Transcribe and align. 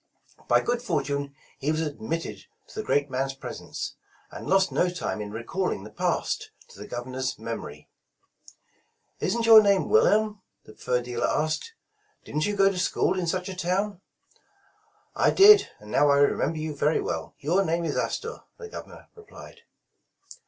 By 0.47 0.61
good 0.61 0.81
fortune 0.81 1.35
he 1.59 1.71
was 1.71 1.79
admitted 1.81 2.45
to 2.69 2.73
the 2.79 2.83
great 2.83 3.11
man's 3.11 3.35
presence, 3.35 3.97
and 4.31 4.47
lost 4.49 4.71
no 4.71 4.89
time 4.89 5.21
in 5.21 5.29
recalling 5.31 5.83
the 5.83 5.91
past 5.91 6.49
to 6.69 6.79
the 6.79 6.87
Governor's 6.87 7.37
memory. 7.37 7.87
Isn't 9.19 9.45
your 9.45 9.61
name 9.61 9.89
Wilhelm?" 9.89 10.41
the 10.65 10.73
fur 10.73 11.03
dealer 11.03 11.27
asked. 11.27 11.75
''Didn 12.25 12.39
't 12.39 12.47
you 12.49 12.55
go 12.55 12.71
to 12.71 12.79
school 12.79 13.19
in 13.19 13.27
such 13.27 13.47
a 13.47 13.55
town?'' 13.55 14.01
''I 15.15 15.29
did, 15.29 15.67
and 15.79 15.91
now 15.91 16.09
I 16.09 16.17
remember 16.17 16.57
you 16.57 16.75
very 16.75 16.99
well. 16.99 17.35
Your 17.37 17.63
name 17.63 17.85
is 17.85 17.95
Astor," 17.95 18.41
the 18.57 18.69
Governor 18.69 19.09
replied. 19.13 19.59